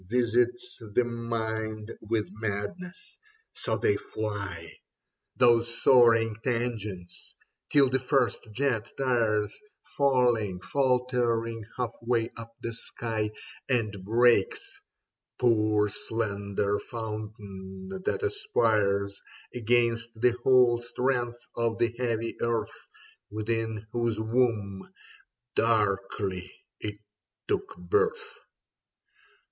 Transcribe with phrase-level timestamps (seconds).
[0.09, 3.15] Visits the mind with madness.
[3.53, 4.69] So they fly, 70 Leda
[5.35, 7.35] Those soaring tangents,
[7.69, 9.55] till the first jet tires,
[9.95, 13.29] Failing, faltering half way up the sky.
[13.69, 14.81] And breaks—
[15.39, 19.21] poor slender fountain that aspires
[19.53, 22.87] Against the whole strength of the heav}^ earth
[23.29, 24.91] Within whose womb,
[25.53, 26.97] darkly, it
[27.47, 28.33] took birth.